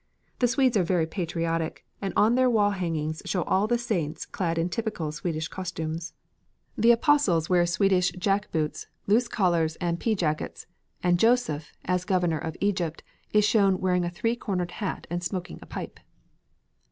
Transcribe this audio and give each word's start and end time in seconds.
The 0.39 0.47
Swedes 0.47 0.75
are 0.77 0.81
very 0.83 1.05
patriotic, 1.05 1.85
and 2.01 2.11
on 2.17 2.33
their 2.33 2.49
wall 2.49 2.71
hangings 2.71 3.21
show 3.25 3.43
all 3.43 3.67
the 3.67 3.77
saints 3.77 4.25
clad 4.25 4.57
in 4.57 4.67
typical 4.67 5.11
Swedish 5.11 5.47
costumes. 5.47 6.15
The 6.75 6.89
apostles 6.91 7.51
wear 7.51 7.67
Swedish 7.67 8.09
jack 8.13 8.51
boots, 8.51 8.87
loose 9.05 9.27
collars, 9.27 9.75
and 9.75 9.99
pea 9.99 10.15
jackets; 10.15 10.65
and 11.03 11.19
Joseph, 11.19 11.71
as 11.85 12.03
governor 12.03 12.39
of 12.39 12.57
Egypt, 12.61 13.03
is 13.31 13.45
shown 13.45 13.79
wearing 13.79 14.03
a 14.03 14.09
three 14.09 14.35
cornered 14.35 14.71
hat 14.71 15.05
and 15.11 15.23
smoking 15.23 15.59
a 15.61 15.67
pipe. 15.67 15.99